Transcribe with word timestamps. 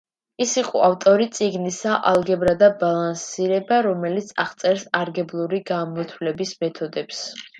ის 0.43 0.53
იყო 0.59 0.79
ავტორი 0.85 1.27
წიგნისა 1.39 1.97
„ალგებრა 2.11 2.55
და 2.63 2.69
ბალანსირება“, 2.79 3.79
რომელიც 3.89 4.33
აღწერს 4.47 4.87
ალგებრული 5.01 5.63
გამოთვლების 5.71 6.55
მეთოდებს. 6.65 7.21